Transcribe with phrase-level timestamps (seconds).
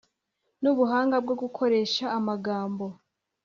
[0.61, 2.85] n’ubuhanga bwo gukoresha amagambo